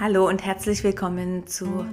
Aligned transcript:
Hallo 0.00 0.28
und 0.28 0.46
herzlich 0.46 0.84
willkommen 0.84 1.48
zu 1.48 1.84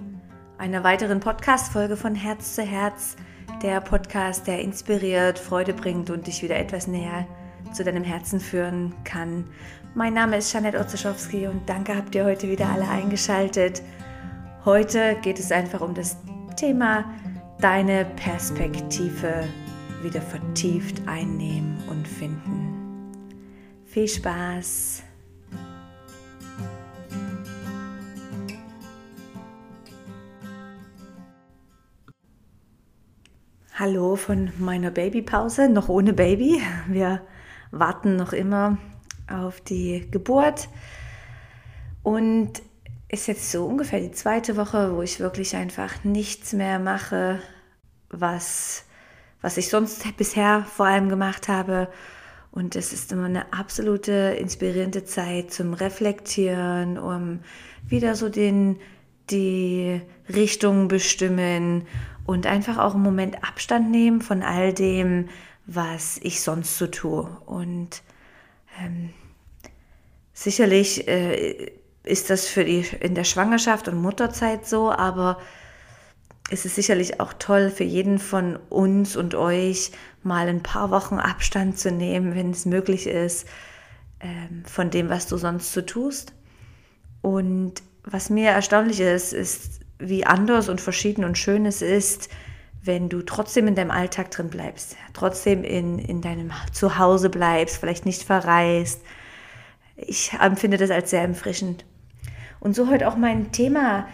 einer 0.60 0.84
weiteren 0.84 1.20
Podcast-Folge 1.20 1.98
von 1.98 2.14
Herz 2.14 2.54
zu 2.54 2.62
Herz. 2.62 3.16
Der 3.64 3.82
Podcast, 3.82 4.46
der 4.46 4.62
inspiriert, 4.62 5.40
Freude 5.40 5.74
bringt 5.74 6.12
und 6.12 6.28
dich 6.28 6.44
wieder 6.44 6.56
etwas 6.56 6.86
näher 6.86 7.26
zu 7.74 7.84
deinem 7.84 8.04
Herzen 8.04 8.40
führen 8.40 8.94
kann. 9.06 9.46
Mein 9.96 10.14
Name 10.14 10.38
ist 10.38 10.54
Janette 10.54 10.80
Otzeschowski 10.80 11.48
und 11.48 11.68
danke, 11.68 11.98
habt 11.98 12.14
ihr 12.14 12.26
heute 12.26 12.48
wieder 12.48 12.70
alle 12.70 12.88
eingeschaltet. 12.88 13.82
Heute 14.66 15.18
geht 15.24 15.40
es 15.40 15.52
einfach 15.52 15.82
um 15.82 15.96
das 15.96 16.16
Thema 16.58 17.06
deine 17.60 18.06
Perspektive 18.18 19.48
wieder 20.04 20.22
vertieft 20.22 21.08
einnehmen 21.08 21.84
und 21.90 22.08
finden. 22.08 23.42
Viel 23.84 24.08
Spaß! 24.08 25.02
Hallo 33.78 34.16
von 34.16 34.54
meiner 34.58 34.90
Babypause, 34.90 35.68
noch 35.68 35.90
ohne 35.90 36.14
Baby. 36.14 36.62
Wir 36.88 37.20
warten 37.72 38.16
noch 38.16 38.32
immer 38.32 38.78
auf 39.30 39.60
die 39.60 40.08
Geburt. 40.12 40.70
Und 42.02 42.54
ist 43.10 43.28
jetzt 43.28 43.52
so 43.52 43.66
ungefähr 43.66 44.00
die 44.00 44.14
zweite 44.14 44.56
Woche, 44.56 44.96
wo 44.96 45.02
ich 45.02 45.20
wirklich 45.20 45.58
einfach 45.58 46.06
nichts 46.06 46.54
mehr 46.54 46.80
mache, 46.80 47.42
was, 48.10 48.86
was 49.42 49.58
ich 49.58 49.68
sonst 49.68 50.06
bisher 50.16 50.66
vor 50.74 50.86
allem 50.86 51.10
gemacht 51.10 51.50
habe. 51.50 51.90
Und 52.52 52.78
es 52.78 52.94
ist 52.94 53.12
immer 53.12 53.26
eine 53.26 53.52
absolute 53.52 54.38
inspirierende 54.40 55.04
Zeit 55.04 55.52
zum 55.52 55.74
Reflektieren, 55.74 56.98
um 56.98 57.42
wieder 57.86 58.16
so 58.16 58.30
den, 58.30 58.78
die 59.30 60.00
Richtung 60.34 60.88
bestimmen 60.88 61.86
und 62.26 62.48
einfach 62.48 62.78
auch 62.78 62.94
einen 62.94 63.04
Moment 63.04 63.44
Abstand 63.44 63.92
nehmen 63.92 64.22
von 64.22 64.42
all 64.42 64.74
dem, 64.74 65.30
was 65.66 66.20
ich 66.22 66.42
sonst 66.42 66.78
so 66.78 66.88
tue. 66.88 67.24
Und 67.46 68.02
ähm, 68.82 69.12
sicherlich 70.34 71.08
äh, 71.08 71.72
ist 72.04 72.30
das 72.30 72.48
für 72.48 72.66
die 72.66 72.86
in 73.00 73.16
der 73.16 73.24
Schwangerschaft 73.24 73.88
und 73.88 74.02
Mutterzeit 74.02 74.68
so, 74.68 74.92
aber 74.92 75.40
es 76.50 76.66
ist 76.66 76.76
sicherlich 76.76 77.20
auch 77.20 77.34
toll 77.34 77.72
für 77.72 77.84
jeden 77.84 78.20
von 78.20 78.58
uns 78.70 79.16
und 79.16 79.34
euch 79.34 79.92
mal 80.22 80.48
ein 80.48 80.62
paar 80.62 80.92
Wochen 80.92 81.18
Abstand 81.18 81.80
zu 81.80 81.92
nehmen, 81.92 82.36
wenn 82.36 82.52
es 82.52 82.66
möglich 82.66 83.08
ist, 83.08 83.48
ähm, 84.20 84.64
von 84.66 84.92
dem, 84.92 85.10
was 85.10 85.28
du 85.28 85.38
sonst 85.38 85.74
so 85.74 85.82
tust. 85.82 86.34
Und 87.22 87.82
was 88.04 88.30
mir 88.30 88.52
erstaunlich 88.52 89.00
ist, 89.00 89.34
ist, 89.34 89.80
wie 90.00 90.26
anders 90.26 90.70
und 90.70 90.82
verschieden 90.82 91.24
und 91.24 91.38
schön 91.38 91.66
es 91.66 91.82
ist, 91.82 92.30
wenn 92.84 93.10
du 93.10 93.22
trotzdem 93.24 93.68
in 93.68 93.76
deinem 93.76 93.92
Alltag 93.92 94.32
drin 94.32 94.50
bleibst, 94.50 94.96
trotzdem 95.14 95.64
in, 95.64 95.98
in 95.98 96.22
deinem 96.22 96.52
Zuhause 96.72 97.30
bleibst, 97.30 97.78
vielleicht 97.78 98.06
nicht 98.06 98.24
verreist. 98.24 99.02
Ich 99.96 100.34
empfinde 100.34 100.78
das 100.78 100.92
als 100.92 101.10
sehr 101.10 101.22
erfrischend. 101.22 101.86
Und 102.60 102.76
so 102.76 102.90
heute 102.90 103.08
auch 103.08 103.16
mein 103.16 103.52
Thema, 103.52 104.08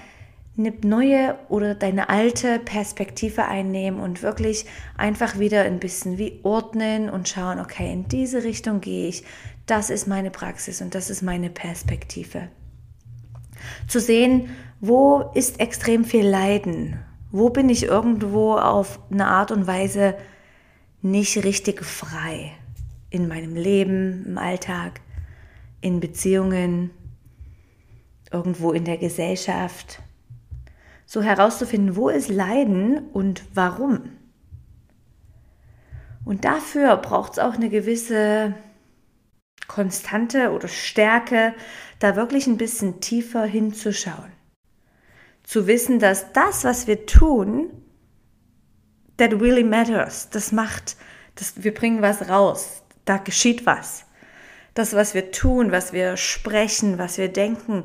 eine 0.57 0.73
neue 0.83 1.37
oder 1.49 1.75
deine 1.75 2.09
alte 2.09 2.59
Perspektive 2.59 3.45
einnehmen 3.45 3.99
und 3.99 4.21
wirklich 4.21 4.65
einfach 4.97 5.39
wieder 5.39 5.63
ein 5.63 5.79
bisschen 5.79 6.17
wie 6.17 6.39
ordnen 6.43 7.09
und 7.09 7.29
schauen, 7.29 7.59
okay, 7.59 7.91
in 7.91 8.07
diese 8.07 8.43
Richtung 8.43 8.81
gehe 8.81 9.07
ich, 9.07 9.23
das 9.65 9.89
ist 9.89 10.07
meine 10.07 10.31
Praxis 10.31 10.81
und 10.81 10.95
das 10.95 11.09
ist 11.09 11.21
meine 11.21 11.49
Perspektive. 11.49 12.49
Zu 13.87 13.99
sehen, 13.99 14.49
wo 14.79 15.31
ist 15.33 15.59
extrem 15.59 16.05
viel 16.05 16.27
Leiden? 16.27 16.99
Wo 17.31 17.49
bin 17.49 17.69
ich 17.69 17.83
irgendwo 17.83 18.55
auf 18.55 18.99
eine 19.11 19.27
Art 19.27 19.51
und 19.51 19.67
Weise 19.67 20.15
nicht 21.01 21.43
richtig 21.43 21.83
frei? 21.83 22.51
In 23.09 23.27
meinem 23.27 23.55
Leben, 23.55 24.25
im 24.25 24.37
Alltag, 24.37 25.01
in 25.81 25.99
Beziehungen, 25.99 26.91
irgendwo 28.31 28.71
in 28.71 28.85
der 28.85 28.97
Gesellschaft. 28.97 30.01
So 31.05 31.21
herauszufinden, 31.21 31.95
wo 31.95 32.09
ist 32.09 32.29
Leiden 32.29 33.09
und 33.11 33.43
warum. 33.53 34.01
Und 36.23 36.45
dafür 36.45 36.95
braucht 36.97 37.33
es 37.33 37.39
auch 37.39 37.55
eine 37.55 37.69
gewisse 37.69 38.53
Konstante 39.73 40.51
oder 40.51 40.67
Stärke, 40.67 41.53
da 41.99 42.15
wirklich 42.15 42.47
ein 42.47 42.57
bisschen 42.57 42.99
tiefer 43.01 43.43
hinzuschauen 43.43 44.31
zu 45.43 45.67
wissen, 45.67 45.99
dass 45.99 46.31
das, 46.31 46.63
was 46.63 46.87
wir 46.87 47.05
tun, 47.05 47.71
that 49.17 49.33
really 49.33 49.63
matters, 49.63 50.29
das 50.29 50.51
macht, 50.53 50.95
das, 51.35 51.61
wir 51.61 51.73
bringen 51.73 52.01
was 52.01 52.29
raus, 52.29 52.83
da 53.05 53.17
geschieht 53.17 53.65
was. 53.65 54.05
Das, 54.73 54.93
was 54.93 55.13
wir 55.13 55.31
tun, 55.31 55.73
was 55.73 55.91
wir 55.91 56.15
sprechen, 56.15 56.97
was 56.97 57.17
wir 57.17 57.27
denken, 57.27 57.83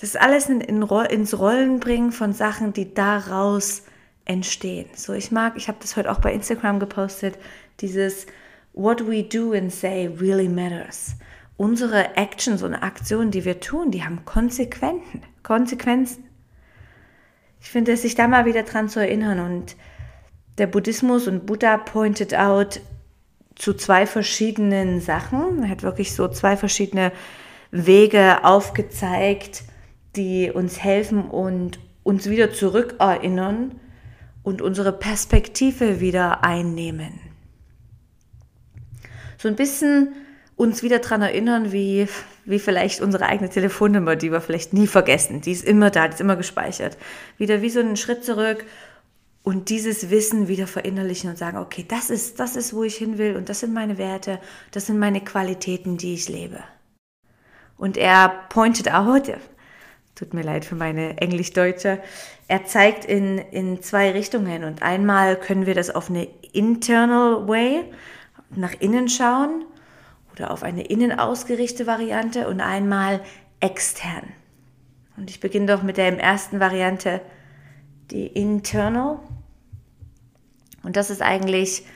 das 0.00 0.16
alles 0.16 0.48
in, 0.48 0.62
in, 0.62 0.82
ins 0.82 1.38
Rollen 1.38 1.80
bringen 1.80 2.12
von 2.12 2.32
Sachen, 2.32 2.72
die 2.72 2.94
daraus 2.94 3.82
entstehen. 4.24 4.88
So, 4.94 5.12
ich 5.12 5.30
mag, 5.30 5.54
ich 5.56 5.68
habe 5.68 5.78
das 5.82 5.96
heute 5.96 6.10
auch 6.10 6.20
bei 6.20 6.32
Instagram 6.32 6.80
gepostet, 6.80 7.36
dieses 7.80 8.26
What 8.72 9.06
we 9.06 9.22
do 9.22 9.52
and 9.52 9.70
say 9.70 10.06
really 10.06 10.48
matters. 10.48 11.16
Unsere 11.62 12.16
Actions 12.16 12.64
und 12.64 12.74
Aktionen, 12.74 13.30
die 13.30 13.44
wir 13.44 13.60
tun, 13.60 13.92
die 13.92 14.02
haben 14.02 14.24
Konsequenzen. 14.24 15.22
Konsequenzen. 15.44 16.24
Ich 17.60 17.70
finde 17.70 17.92
es, 17.92 18.02
sich 18.02 18.16
da 18.16 18.26
mal 18.26 18.46
wieder 18.46 18.64
dran 18.64 18.88
zu 18.88 18.98
erinnern. 18.98 19.38
Und 19.38 19.76
der 20.58 20.66
Buddhismus 20.66 21.28
und 21.28 21.46
Buddha 21.46 21.76
pointed 21.76 22.34
out 22.34 22.80
zu 23.54 23.74
zwei 23.74 24.06
verschiedenen 24.08 25.00
Sachen. 25.00 25.62
Er 25.62 25.68
hat 25.68 25.84
wirklich 25.84 26.14
so 26.16 26.26
zwei 26.26 26.56
verschiedene 26.56 27.12
Wege 27.70 28.44
aufgezeigt, 28.44 29.62
die 30.16 30.50
uns 30.50 30.82
helfen 30.82 31.30
und 31.30 31.78
uns 32.02 32.28
wieder 32.28 32.52
zurückerinnern 32.52 33.78
und 34.42 34.62
unsere 34.62 34.92
Perspektive 34.92 36.00
wieder 36.00 36.42
einnehmen. 36.42 37.20
So 39.38 39.46
ein 39.46 39.54
bisschen 39.54 40.16
uns 40.56 40.82
wieder 40.82 40.98
daran 40.98 41.22
erinnern, 41.22 41.72
wie, 41.72 42.08
wie 42.44 42.58
vielleicht 42.58 43.00
unsere 43.00 43.26
eigene 43.26 43.50
Telefonnummer, 43.50 44.16
die 44.16 44.30
wir 44.30 44.40
vielleicht 44.40 44.72
nie 44.72 44.86
vergessen. 44.86 45.40
Die 45.40 45.52
ist 45.52 45.64
immer 45.64 45.90
da, 45.90 46.08
die 46.08 46.14
ist 46.14 46.20
immer 46.20 46.36
gespeichert. 46.36 46.98
Wieder 47.38 47.62
wie 47.62 47.70
so 47.70 47.80
einen 47.80 47.96
Schritt 47.96 48.24
zurück 48.24 48.64
und 49.42 49.70
dieses 49.70 50.10
Wissen 50.10 50.48
wieder 50.48 50.66
verinnerlichen 50.66 51.30
und 51.30 51.36
sagen, 51.36 51.58
okay, 51.58 51.84
das 51.88 52.10
ist, 52.10 52.38
das 52.38 52.56
ist, 52.56 52.74
wo 52.74 52.84
ich 52.84 52.96
hin 52.96 53.18
will 53.18 53.36
und 53.36 53.48
das 53.48 53.60
sind 53.60 53.72
meine 53.72 53.98
Werte, 53.98 54.38
das 54.70 54.86
sind 54.86 54.98
meine 54.98 55.20
Qualitäten, 55.20 55.96
die 55.96 56.14
ich 56.14 56.28
lebe. 56.28 56.62
Und 57.76 57.96
er 57.96 58.28
pointed 58.50 58.92
out, 58.92 59.32
tut 60.14 60.34
mir 60.34 60.42
leid 60.42 60.64
für 60.64 60.76
meine 60.76 61.18
Englisch-Deutsche, 61.18 62.00
er 62.46 62.64
zeigt 62.66 63.04
in, 63.04 63.38
in 63.38 63.82
zwei 63.82 64.12
Richtungen 64.12 64.62
und 64.62 64.82
einmal 64.82 65.36
können 65.36 65.66
wir 65.66 65.74
das 65.74 65.90
auf 65.90 66.08
eine 66.08 66.28
internal 66.52 67.48
way, 67.48 67.84
nach 68.54 68.74
innen 68.78 69.08
schauen 69.08 69.64
oder 70.32 70.50
auf 70.50 70.62
eine 70.62 70.82
innen 70.82 71.18
ausgerichtete 71.18 71.86
Variante 71.86 72.48
und 72.48 72.60
einmal 72.60 73.20
extern. 73.60 74.24
Und 75.16 75.30
ich 75.30 75.40
beginne 75.40 75.66
doch 75.66 75.82
mit 75.82 75.98
der 75.98 76.18
ersten 76.18 76.58
Variante, 76.58 77.20
die 78.10 78.26
internal. 78.26 79.18
Und 80.82 80.96
das 80.96 81.10
ist 81.10 81.22
eigentlich 81.22 81.86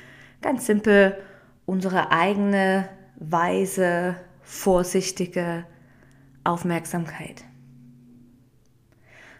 ganz 0.42 0.66
simpel 0.66 1.16
unsere 1.64 2.12
eigene 2.12 2.88
weise, 3.16 4.16
vorsichtige 4.42 5.64
Aufmerksamkeit. 6.44 7.42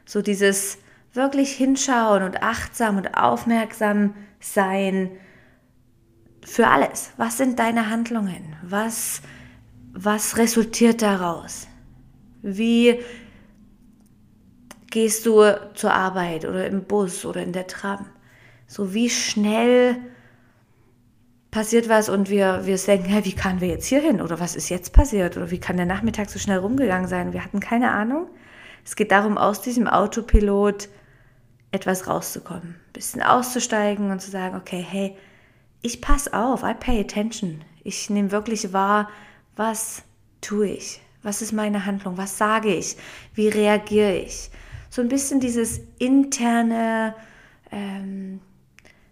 So 0.05 0.23
dieses 0.23 0.79
wirklich 1.13 1.53
hinschauen 1.53 2.23
und 2.23 2.43
achtsam 2.43 2.97
und 2.97 3.17
aufmerksam 3.17 4.15
sein 4.41 5.11
für 6.47 6.69
alles. 6.69 7.11
Was 7.17 7.37
sind 7.37 7.59
deine 7.59 7.91
Handlungen? 7.91 8.57
Was, 8.63 9.21
was 9.93 10.37
resultiert 10.39 11.03
daraus? 11.03 11.67
Wie 12.41 13.01
gehst 14.91 15.27
du 15.27 15.43
zur 15.75 15.93
Arbeit 15.93 16.45
oder 16.45 16.67
im 16.67 16.85
Bus 16.85 17.25
oder 17.27 17.43
in 17.43 17.53
der 17.53 17.67
Tram? 17.67 18.07
So 18.69 18.95
wie 18.95 19.11
schnell 19.11 19.97
passiert 21.51 21.89
was 21.89 22.09
und 22.09 22.31
wir, 22.31 22.65
wir 22.65 22.77
denken, 22.79 23.07
hey, 23.07 23.25
wie 23.25 23.35
kamen 23.35 23.61
wir 23.61 23.69
jetzt 23.69 23.87
hier 23.87 24.01
hin? 24.01 24.21
Oder 24.21 24.39
was 24.39 24.55
ist 24.55 24.69
jetzt 24.69 24.93
passiert? 24.93 25.37
Oder 25.37 25.51
wie 25.51 25.59
kann 25.59 25.77
der 25.77 25.87
Nachmittag 25.87 26.31
so 26.31 26.39
schnell 26.39 26.59
rumgegangen 26.59 27.09
sein? 27.09 27.33
Wir 27.33 27.43
hatten 27.43 27.61
keine 27.61 27.91
Ahnung. 27.91 28.29
Es 28.85 28.95
geht 28.95 29.11
darum, 29.11 29.37
aus 29.37 29.63
diesem 29.63 29.89
Autopilot 29.89 30.89
etwas 31.73 32.07
rauszukommen, 32.07 32.77
ein 32.77 32.93
bisschen 32.93 33.23
auszusteigen 33.23 34.13
und 34.13 34.23
zu 34.23 34.31
sagen, 34.31 34.55
okay, 34.55 34.85
hey, 34.89 35.17
ich 35.83 36.01
passe 36.01 36.33
auf, 36.35 36.63
I 36.63 36.75
pay 36.75 37.01
attention. 37.01 37.65
Ich 37.85 38.11
nehme 38.11 38.33
wirklich 38.33 38.73
wahr, 38.73 39.09
was 39.55 40.03
tue 40.41 40.69
ich? 40.69 41.01
Was 41.23 41.43
ist 41.43 41.53
meine 41.53 41.87
Handlung? 41.87 42.17
Was 42.17 42.39
sage 42.39 42.75
ich? 42.75 42.97
Wie 43.35 43.49
reagiere 43.49 44.15
ich? 44.17 44.51
So 44.91 45.03
ein 45.03 45.09
bisschen 45.09 45.41
dieses 45.41 45.81
interne, 45.99 47.15
ähm, 47.71 48.41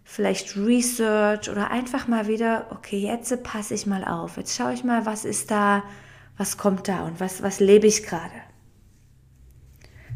vielleicht 0.05 0.57
Research 0.57 1.51
oder 1.51 1.71
einfach 1.71 2.07
mal 2.07 2.29
wieder, 2.29 2.67
okay, 2.71 2.99
jetzt 2.99 3.43
passe 3.43 3.75
ich 3.75 3.87
mal 3.87 4.05
auf. 4.05 4.37
Jetzt 4.37 4.57
schaue 4.57 4.73
ich 4.73 4.85
mal, 4.85 5.07
was 5.07 5.25
ist 5.25 5.51
da, 5.51 5.83
was 6.37 6.57
kommt 6.57 6.89
da 6.89 7.05
und 7.05 7.21
was, 7.21 7.43
was 7.43 7.61
lebe 7.61 7.87
ich 7.87 8.05
gerade. 8.05 8.33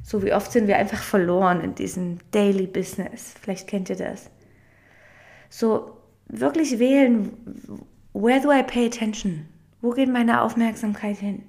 So 0.05 0.23
wie 0.23 0.33
oft 0.33 0.53
sind 0.53 0.69
wir 0.69 0.77
einfach 0.77 1.03
verloren 1.03 1.61
in 1.61 1.75
diesem 1.75 2.19
Daily 2.31 2.67
Business. 2.67 3.35
Vielleicht 3.43 3.69
kennt 3.69 3.91
ihr 3.91 3.97
das. 3.97 4.31
So 5.51 5.98
wirklich 6.29 6.79
wählen, 6.79 7.33
where 8.13 8.41
do 8.41 8.53
I 8.53 8.63
pay 8.63 8.87
attention? 8.87 9.47
Wo 9.81 9.91
geht 9.91 10.09
meine 10.09 10.43
Aufmerksamkeit 10.43 11.19
hin? 11.19 11.45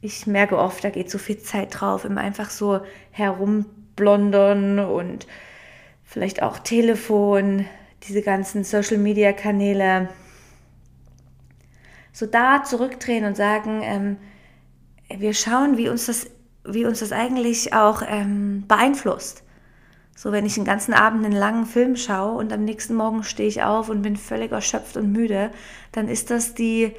Ich 0.00 0.26
merke 0.26 0.56
oft, 0.56 0.82
da 0.82 0.90
geht 0.90 1.10
so 1.10 1.18
viel 1.18 1.38
Zeit 1.38 1.80
drauf, 1.80 2.04
immer 2.04 2.22
einfach 2.22 2.48
so 2.48 2.80
herumblondern 3.10 4.78
und 4.78 5.26
vielleicht 6.04 6.42
auch 6.42 6.58
Telefon, 6.58 7.66
diese 8.04 8.22
ganzen 8.22 8.64
Social-Media-Kanäle. 8.64 10.08
So 12.12 12.26
da 12.26 12.64
zurückdrehen 12.64 13.24
und 13.24 13.36
sagen, 13.36 13.82
ähm, 13.82 14.16
wir 15.08 15.34
schauen, 15.34 15.76
wie 15.76 15.88
uns 15.88 16.06
das, 16.06 16.30
wie 16.64 16.86
uns 16.86 17.00
das 17.00 17.12
eigentlich 17.12 17.74
auch 17.74 18.02
ähm, 18.06 18.64
beeinflusst. 18.66 19.42
So, 20.14 20.32
wenn 20.32 20.44
ich 20.44 20.54
den 20.54 20.64
ganzen 20.64 20.92
Abend 20.92 21.24
einen 21.24 21.34
langen 21.34 21.64
Film 21.64 21.96
schaue 21.96 22.36
und 22.36 22.52
am 22.52 22.64
nächsten 22.64 22.94
Morgen 22.94 23.22
stehe 23.22 23.48
ich 23.48 23.62
auf 23.62 23.88
und 23.88 24.02
bin 24.02 24.16
völlig 24.16 24.52
erschöpft 24.52 24.96
und 24.96 25.12
müde, 25.12 25.50
dann 25.92 26.08
ist 26.08 26.30
das 26.30 26.54
die, 26.54 26.92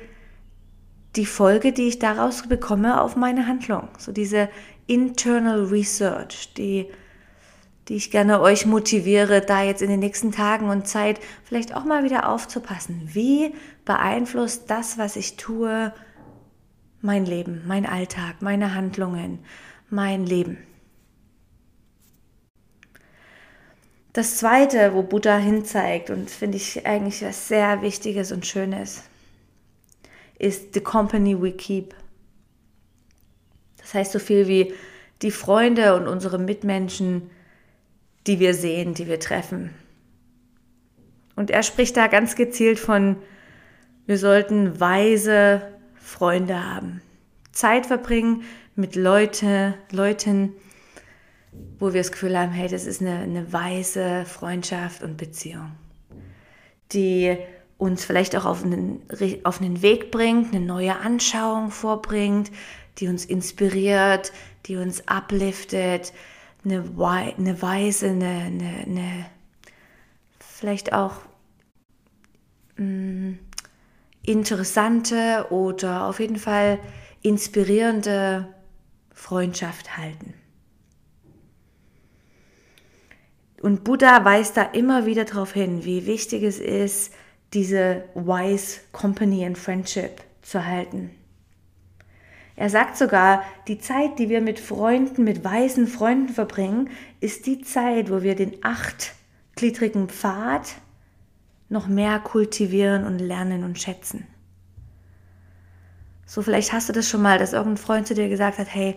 die 1.15 1.25
Folge, 1.25 1.71
die 1.71 1.87
ich 1.87 1.99
daraus 1.99 2.47
bekomme 2.47 2.99
auf 3.01 3.15
meine 3.15 3.47
Handlung. 3.47 3.89
So 3.97 4.11
diese 4.11 4.49
internal 4.87 5.65
research, 5.65 6.53
die, 6.55 6.87
die 7.87 7.95
ich 7.95 8.11
gerne 8.11 8.41
euch 8.41 8.65
motiviere, 8.65 9.41
da 9.41 9.61
jetzt 9.61 9.81
in 9.81 9.89
den 9.89 9.99
nächsten 9.99 10.31
Tagen 10.31 10.69
und 10.69 10.87
Zeit 10.87 11.19
vielleicht 11.43 11.75
auch 11.75 11.83
mal 11.83 12.03
wieder 12.03 12.27
aufzupassen. 12.27 13.09
Wie 13.13 13.53
beeinflusst 13.85 14.69
das, 14.69 14.97
was 14.97 15.15
ich 15.15 15.37
tue, 15.37 15.93
mein 17.01 17.25
Leben, 17.25 17.63
mein 17.67 17.85
Alltag, 17.85 18.41
meine 18.41 18.73
Handlungen, 18.73 19.39
mein 19.89 20.25
Leben? 20.25 20.57
Das 24.13 24.37
zweite, 24.37 24.93
wo 24.93 25.03
Buddha 25.03 25.37
hinzeigt, 25.37 26.09
und 26.09 26.29
finde 26.29 26.57
ich 26.57 26.85
eigentlich 26.85 27.23
was 27.23 27.47
sehr 27.47 27.81
Wichtiges 27.81 28.31
und 28.31 28.45
Schönes, 28.45 29.03
ist 30.37 30.73
the 30.73 30.81
company 30.81 31.39
we 31.39 31.51
keep. 31.53 31.95
Das 33.77 33.93
heißt 33.93 34.11
so 34.11 34.19
viel 34.19 34.47
wie 34.47 34.73
die 35.21 35.31
Freunde 35.31 35.95
und 35.95 36.07
unsere 36.07 36.39
Mitmenschen, 36.39 37.29
die 38.27 38.39
wir 38.39 38.53
sehen, 38.53 38.93
die 38.93 39.07
wir 39.07 39.19
treffen. 39.19 39.73
Und 41.35 41.49
er 41.49 41.63
spricht 41.63 41.95
da 41.95 42.07
ganz 42.07 42.35
gezielt 42.35 42.79
von, 42.79 43.15
wir 44.05 44.17
sollten 44.17 44.79
weise 44.79 45.61
Freunde 45.95 46.63
haben. 46.63 47.01
Zeit 47.51 47.85
verbringen 47.85 48.43
mit 48.75 48.95
Leute, 48.95 49.75
Leuten, 49.91 50.53
wo 51.80 51.94
wir 51.94 52.01
das 52.01 52.12
Gefühl 52.12 52.38
haben, 52.38 52.51
hey, 52.51 52.68
das 52.68 52.86
ist 52.86 53.01
eine, 53.01 53.19
eine 53.19 53.51
weise 53.51 54.25
Freundschaft 54.25 55.03
und 55.03 55.18
Beziehung, 55.18 55.71
die 56.92 57.38
uns 57.77 58.06
vielleicht 58.06 58.36
auch 58.36 58.45
auf 58.45 58.63
einen, 58.63 59.01
auf 59.44 59.59
einen 59.59 59.81
Weg 59.81 60.12
bringt, 60.12 60.53
eine 60.53 60.63
neue 60.63 60.95
Anschauung 60.98 61.71
vorbringt, 61.71 62.51
die 63.00 63.07
uns 63.07 63.25
inspiriert, 63.25 64.31
die 64.68 64.77
uns 64.77 65.03
upliftet, 65.07 66.13
eine, 66.63 66.83
eine 67.38 67.62
weise, 67.62 68.09
eine, 68.09 68.27
eine, 68.27 68.86
eine 68.86 69.25
vielleicht 70.39 70.94
auch 70.94 71.15
mh, 72.77 72.86
mm, 72.86 73.39
interessante 74.24 75.47
oder 75.50 76.06
auf 76.06 76.19
jeden 76.19 76.38
Fall 76.38 76.77
inspirierende 77.24 78.47
Freundschaft 79.12 79.97
halten. 79.97 80.36
Und 83.61 83.83
Buddha 83.83 84.25
weist 84.25 84.57
da 84.57 84.63
immer 84.63 85.05
wieder 85.05 85.23
darauf 85.23 85.53
hin, 85.53 85.85
wie 85.85 86.07
wichtig 86.07 86.41
es 86.41 86.57
ist, 86.57 87.13
diese 87.53 88.05
wise 88.15 88.79
Company 88.91 89.45
and 89.45 89.55
Friendship 89.55 90.23
zu 90.41 90.65
halten. 90.65 91.11
Er 92.55 92.71
sagt 92.71 92.97
sogar, 92.97 93.43
die 93.67 93.77
Zeit, 93.77 94.17
die 94.17 94.29
wir 94.29 94.41
mit 94.41 94.59
Freunden, 94.59 95.23
mit 95.23 95.43
weisen 95.43 95.87
Freunden 95.87 96.29
verbringen, 96.29 96.89
ist 97.19 97.45
die 97.45 97.61
Zeit, 97.61 98.09
wo 98.09 98.23
wir 98.23 98.35
den 98.35 98.63
achtgliedrigen 98.63 100.09
Pfad 100.09 100.73
noch 101.69 101.87
mehr 101.87 102.17
kultivieren 102.17 103.05
und 103.05 103.19
lernen 103.19 103.63
und 103.63 103.79
schätzen. 103.79 104.25
So, 106.25 106.41
vielleicht 106.41 106.73
hast 106.73 106.89
du 106.89 106.93
das 106.93 107.07
schon 107.07 107.21
mal, 107.21 107.37
dass 107.37 107.53
irgendein 107.53 107.77
Freund 107.77 108.07
zu 108.07 108.15
dir 108.15 108.27
gesagt 108.27 108.57
hat, 108.57 108.73
hey, 108.73 108.95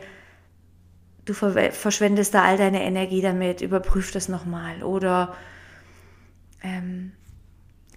du 1.25 1.33
verschwendest 1.35 2.35
da 2.35 2.43
all 2.43 2.57
deine 2.57 2.83
Energie 2.83 3.23
damit, 3.23 3.61
überprüf 3.61 4.13
das 4.13 4.29
nochmal. 4.29 4.83
Oder 4.83 5.35
ähm, 6.63 7.13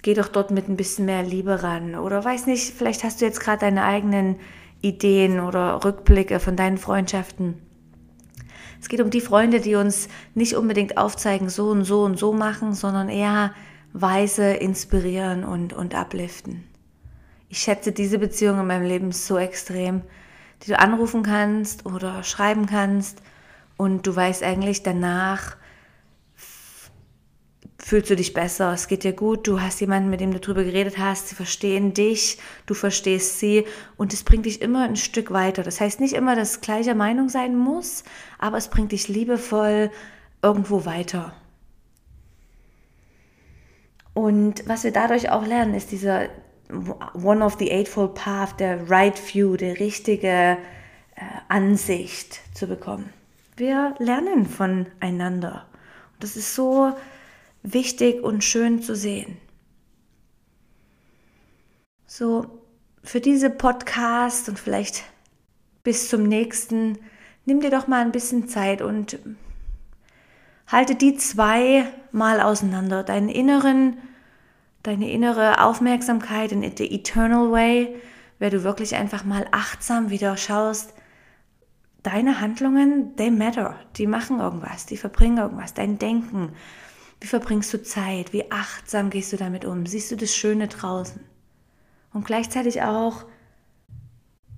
geh 0.01 0.13
doch 0.13 0.27
dort 0.27 0.51
mit 0.51 0.69
ein 0.69 0.77
bisschen 0.77 1.05
mehr 1.05 1.23
Liebe 1.23 1.63
ran. 1.63 1.95
Oder 1.95 2.23
weiß 2.23 2.45
nicht, 2.47 2.73
vielleicht 2.73 3.03
hast 3.03 3.21
du 3.21 3.25
jetzt 3.25 3.39
gerade 3.39 3.59
deine 3.59 3.83
eigenen 3.83 4.37
Ideen 4.81 5.39
oder 5.39 5.83
Rückblicke 5.83 6.39
von 6.39 6.55
deinen 6.55 6.77
Freundschaften. 6.77 7.55
Es 8.79 8.89
geht 8.89 9.01
um 9.01 9.09
die 9.09 9.21
Freunde, 9.21 9.59
die 9.59 9.75
uns 9.75 10.07
nicht 10.35 10.55
unbedingt 10.55 10.97
aufzeigen, 10.97 11.49
so 11.49 11.69
und 11.69 11.83
so 11.83 12.03
und 12.03 12.17
so 12.17 12.31
machen, 12.31 12.73
sondern 12.73 13.09
eher 13.09 13.53
weise 13.93 14.53
inspirieren 14.53 15.43
und, 15.43 15.73
und 15.73 15.95
upliften. 15.95 16.63
Ich 17.49 17.59
schätze 17.59 17.91
diese 17.91 18.19
Beziehung 18.19 18.59
in 18.59 18.67
meinem 18.67 18.85
Leben 18.85 19.11
so 19.11 19.37
extrem 19.37 20.03
die 20.63 20.71
du 20.71 20.79
anrufen 20.79 21.23
kannst 21.23 21.85
oder 21.85 22.23
schreiben 22.23 22.65
kannst. 22.65 23.21
Und 23.77 24.07
du 24.07 24.15
weißt 24.15 24.43
eigentlich 24.43 24.83
danach, 24.83 25.55
fühlst 27.87 28.09
du 28.09 28.17
dich 28.17 28.33
besser, 28.33 28.73
es 28.73 28.87
geht 28.87 29.03
dir 29.05 29.13
gut, 29.13 29.47
du 29.47 29.61
hast 29.61 29.79
jemanden, 29.79 30.09
mit 30.09 30.19
dem 30.19 30.33
du 30.33 30.39
drüber 30.39 30.65
geredet 30.65 30.97
hast, 30.97 31.29
sie 31.29 31.35
verstehen 31.35 31.93
dich, 31.93 32.37
du 32.65 32.73
verstehst 32.73 33.39
sie. 33.39 33.65
Und 33.95 34.13
es 34.13 34.23
bringt 34.23 34.45
dich 34.45 34.61
immer 34.61 34.83
ein 34.83 34.97
Stück 34.97 35.31
weiter. 35.31 35.63
Das 35.63 35.79
heißt 35.79 36.01
nicht 36.01 36.13
immer, 36.13 36.35
dass 36.35 36.59
gleicher 36.59 36.95
Meinung 36.95 37.29
sein 37.29 37.55
muss, 37.55 38.03
aber 38.39 38.57
es 38.57 38.69
bringt 38.69 38.91
dich 38.91 39.07
liebevoll 39.07 39.91
irgendwo 40.41 40.85
weiter. 40.85 41.33
Und 44.13 44.67
was 44.67 44.83
wir 44.83 44.91
dadurch 44.91 45.29
auch 45.29 45.45
lernen, 45.45 45.75
ist 45.75 45.91
dieser, 45.91 46.27
One 46.69 47.43
of 47.43 47.55
the 47.59 47.71
Eightfold 47.71 48.15
Path, 48.15 48.59
der 48.59 48.89
Right 48.89 49.17
View, 49.33 49.55
die 49.55 49.71
richtige 49.71 50.27
äh, 50.27 50.57
Ansicht 51.47 52.41
zu 52.53 52.67
bekommen. 52.67 53.13
Wir 53.55 53.95
lernen 53.99 54.45
voneinander. 54.45 55.65
Das 56.19 56.35
ist 56.35 56.53
so 56.53 56.93
wichtig 57.63 58.23
und 58.23 58.43
schön 58.43 58.81
zu 58.81 58.95
sehen. 58.95 59.37
So, 62.05 62.45
für 63.03 63.21
diese 63.21 63.49
Podcast 63.49 64.49
und 64.49 64.59
vielleicht 64.59 65.03
bis 65.83 66.09
zum 66.09 66.23
nächsten, 66.23 66.97
nimm 67.45 67.61
dir 67.61 67.69
doch 67.71 67.87
mal 67.87 68.01
ein 68.01 68.11
bisschen 68.11 68.47
Zeit 68.47 68.81
und 68.81 69.19
halte 70.67 70.95
die 70.95 71.15
zwei 71.15 71.85
mal 72.11 72.41
auseinander, 72.41 73.03
deinen 73.03 73.29
inneren 73.29 73.97
deine 74.87 75.11
innere 75.11 75.61
Aufmerksamkeit 75.65 76.53
in 76.53 76.61
the 76.61 76.95
eternal 76.95 77.51
way, 77.51 77.93
wer 78.39 78.49
du 78.49 78.63
wirklich 78.63 78.95
einfach 78.95 79.25
mal 79.25 79.45
achtsam 79.51 80.09
wieder 80.09 80.37
schaust, 80.37 80.93
deine 82.03 82.39
Handlungen, 82.39 83.13
they 83.17 83.29
matter, 83.29 83.75
die 83.97 84.07
machen 84.07 84.39
irgendwas, 84.39 84.85
die 84.85 84.95
verbringen 84.95 85.39
irgendwas, 85.39 85.73
dein 85.73 85.99
Denken, 85.99 86.53
wie 87.19 87.27
verbringst 87.27 87.73
du 87.73 87.83
Zeit, 87.83 88.31
wie 88.31 88.49
achtsam 88.49 89.09
gehst 89.09 89.33
du 89.33 89.37
damit 89.37 89.65
um, 89.65 89.85
siehst 89.85 90.09
du 90.11 90.15
das 90.15 90.33
Schöne 90.33 90.69
draußen? 90.69 91.19
Und 92.13 92.25
gleichzeitig 92.25 92.81
auch 92.81 93.25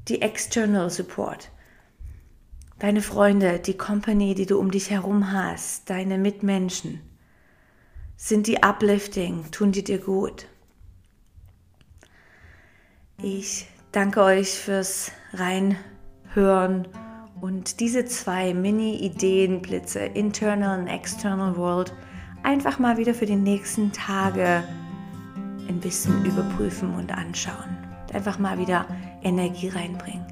die 0.09 0.21
external 0.21 0.91
support, 0.91 1.49
deine 2.77 3.01
Freunde, 3.01 3.57
die 3.57 3.77
Company, 3.77 4.35
die 4.35 4.45
du 4.45 4.59
um 4.59 4.69
dich 4.69 4.91
herum 4.91 5.31
hast, 5.31 5.89
deine 5.89 6.19
Mitmenschen, 6.19 7.01
sind 8.21 8.47
die 8.47 8.61
uplifting? 8.61 9.49
Tun 9.49 9.71
die 9.71 9.83
dir 9.83 9.97
gut? 9.97 10.45
Ich 13.23 13.65
danke 13.93 14.21
euch 14.21 14.49
fürs 14.49 15.11
Reinhören 15.33 16.87
und 17.39 17.79
diese 17.79 18.05
zwei 18.05 18.53
Mini-Ideenblitze, 18.53 19.99
Internal 19.99 20.81
und 20.81 20.87
External 20.87 21.55
World, 21.55 21.93
einfach 22.43 22.77
mal 22.77 22.97
wieder 22.97 23.13
für 23.13 23.25
die 23.25 23.37
nächsten 23.37 23.93
Tage 23.93 24.63
ein 25.69 25.79
bisschen 25.79 26.25
überprüfen 26.25 26.93
und 26.95 27.13
anschauen. 27.13 27.77
Einfach 28.11 28.37
mal 28.37 28.59
wieder 28.59 28.85
Energie 29.23 29.69
reinbringen. 29.69 30.25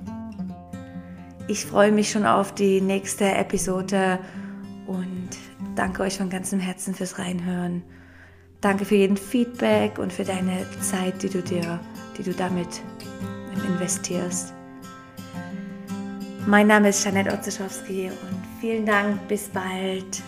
Ich 1.47 1.65
freue 1.65 1.93
mich 1.93 2.11
schon 2.11 2.25
auf 2.25 2.53
die 2.53 2.81
nächste 2.81 3.31
Episode 3.31 4.19
und 4.87 5.29
danke 5.77 6.03
euch 6.03 6.17
von 6.17 6.29
ganzem 6.29 6.59
Herzen 6.59 6.93
fürs 6.93 7.19
Reinhören. 7.19 7.83
Danke 8.61 8.85
für 8.85 8.95
jeden 8.95 9.17
Feedback 9.17 9.99
und 9.99 10.11
für 10.11 10.23
deine 10.23 10.65
Zeit, 10.81 11.21
die 11.21 11.29
du 11.29 11.41
dir, 11.41 11.79
die 12.17 12.23
du 12.23 12.31
damit 12.31 12.81
investierst. 13.65 14.53
Mein 16.45 16.67
Name 16.67 16.89
ist 16.89 17.03
Janette 17.03 17.31
Otzeschowski 17.31 18.09
und 18.09 18.43
vielen 18.61 18.85
Dank. 18.85 19.27
Bis 19.27 19.49
bald. 19.49 20.23